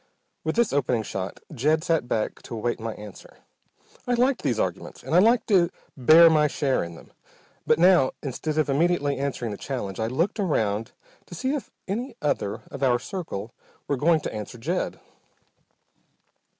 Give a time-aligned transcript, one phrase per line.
[0.43, 3.37] With this opening shot Jed sat back to await my answer.
[4.07, 7.13] I liked these arguments and I liked to bear my share in them,
[7.67, 10.91] but now, instead of immediately answering the challenge, I looked around
[11.27, 13.53] to see if any other of our circle
[13.87, 14.99] were going to answer Jed.